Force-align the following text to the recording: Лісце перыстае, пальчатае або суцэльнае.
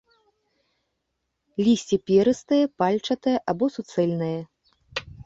Лісце 1.67 1.99
перыстае, 2.11 2.63
пальчатае 2.83 3.35
або 3.55 3.65
суцэльнае. 3.77 4.35